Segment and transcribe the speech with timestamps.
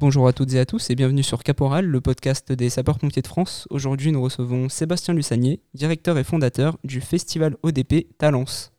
[0.00, 3.26] Bonjour à toutes et à tous et bienvenue sur Caporal, le podcast des sapeurs-pompiers de
[3.26, 3.66] France.
[3.68, 8.72] Aujourd'hui, nous recevons Sébastien Lussanier, directeur et fondateur du festival ODP Talence.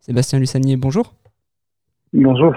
[0.00, 1.14] Sébastien Lussanier, bonjour.
[2.12, 2.52] Bonjour.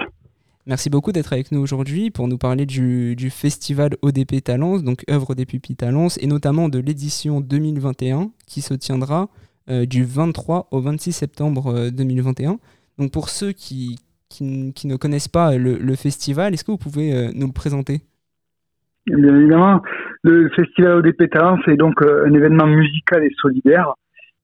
[0.66, 5.36] Merci beaucoup d'être avec nous aujourd'hui pour nous parler du, festival ODP Talence, donc œuvre
[5.36, 9.28] des pupilles Talence, et notamment de l'édition 2021 qui se tiendra
[9.68, 12.50] du 23 au 26 septembre 2021.
[12.50, 12.54] Euh,
[12.98, 13.98] Donc pour ceux qui,
[14.28, 18.00] qui, ne connaissent pas le, festival, est-ce que vous pouvez euh, nous le présenter?
[19.06, 19.82] Bien évidemment,
[20.22, 23.94] le festival ODP Talent, c'est donc un événement musical et solidaire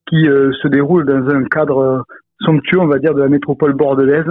[0.08, 2.04] qui se déroule dans un cadre
[2.40, 4.26] somptueux, on va dire, de la métropole bordelaise.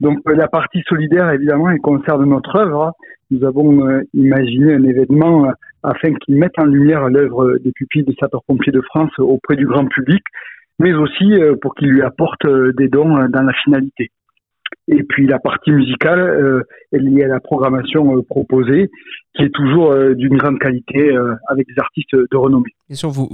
[0.00, 2.92] Donc la partie solidaire, évidemment, elle concerne notre œuvre.
[3.30, 5.46] Nous avons imaginé un événement
[5.82, 9.86] afin qu'ils mettent en lumière l'œuvre des pupilles des sapeurs-pompiers de France auprès du grand
[9.86, 10.22] public,
[10.78, 14.10] mais aussi euh, pour qu'ils lui apportent euh, des dons euh, dans la finalité.
[14.88, 18.90] Et puis la partie musicale est liée à la programmation proposée,
[19.34, 21.14] qui est toujours d'une grande qualité
[21.48, 22.70] avec des artistes de renommée.
[22.88, 23.28] Bien sûr, vous,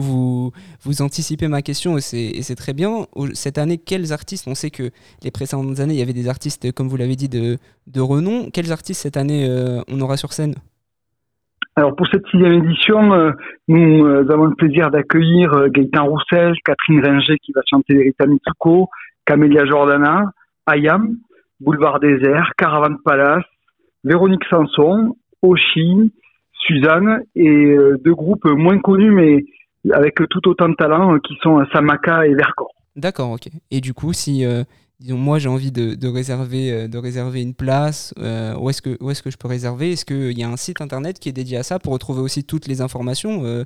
[0.82, 3.06] vous, anticipez ma question et c'est très bien.
[3.34, 4.91] Cette année, quels artistes On sait que
[5.22, 8.50] les précédentes années, il y avait des artistes, comme vous l'avez dit, de, de renom.
[8.52, 9.48] Quels artistes cette année
[9.88, 10.54] on aura sur scène?
[11.78, 13.30] Alors pour cette sixième édition, euh,
[13.68, 18.26] nous euh, avons le plaisir d'accueillir euh, Gaëtan Roussel, Catherine Ringer qui va chanter Rita
[18.26, 18.88] Mitsuko,
[19.24, 20.24] Camélia Jordana,
[20.66, 21.18] Ayam,
[21.60, 23.44] Boulevard Désert, Caravane Palace,
[24.02, 26.12] Véronique Sanson, Oshi,
[26.66, 29.44] Suzanne et deux groupes moins connus mais
[29.92, 32.74] avec tout autant de talent qui sont Samaka et Vercors.
[32.96, 33.48] D'accord, ok.
[33.70, 34.44] Et du coup, si
[35.00, 38.96] disons moi j'ai envie de, réserver euh, de réserver une place euh, où est-ce que
[39.02, 39.92] où est-ce que je peux réserver?
[39.92, 42.44] Est-ce qu'il y a un site internet qui est dédié à ça pour retrouver aussi
[42.44, 43.62] toutes les informations euh,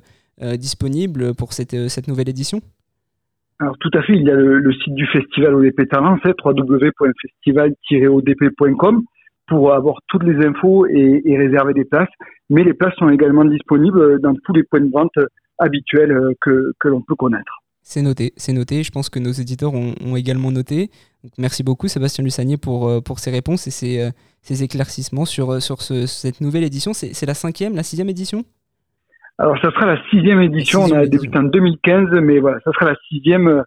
[0.57, 2.59] disponibles pour cette, cette nouvelle édition?
[3.59, 9.03] Alors tout à fait, il y a le, site du festival ODP Talent, c'est www.festival-odp.com
[9.47, 12.09] pour avoir toutes les infos et, réserver des places.
[12.49, 15.13] Mais les places sont également disponibles dans tous les points de vente
[15.59, 17.62] habituels que, que l'on peut connaître.
[17.83, 18.81] C'est noté, c'est noté.
[18.81, 20.89] Je pense que nos éditeurs ont, également noté.
[21.37, 24.09] merci beaucoup Sébastien Lussanier pour, euh, pour ces réponses et ces, euh,
[24.41, 26.93] ces éclaircissements sur, euh, sur cette nouvelle édition.
[26.93, 28.45] C'est la cinquième, la sixième édition?
[29.37, 30.83] Alors ça sera la sixième édition.
[30.83, 33.63] on a débuté en 2015, mais voilà, ça sera la sixième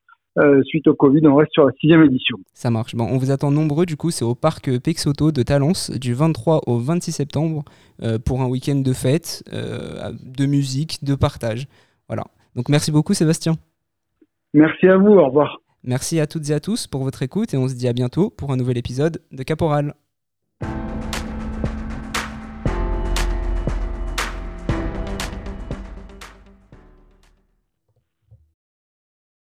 [0.64, 1.26] suite au Covid.
[1.26, 2.36] On reste sur la sixième édition.
[2.52, 2.94] Ça marche.
[2.94, 3.84] Bon, on vous attend nombreux.
[3.84, 7.64] Du coup, c'est au parc Pexoto de Talence du 23 au 26 septembre
[8.24, 11.66] pour un week-end de fête, de musique, de partage.
[12.06, 12.24] Voilà.
[12.54, 13.56] Donc merci beaucoup Sébastien.
[14.54, 15.60] Merci à vous, au revoir.
[15.82, 18.30] Merci à toutes et à tous pour votre écoute et on se dit à bientôt
[18.30, 19.94] pour un nouvel épisode de Caporal.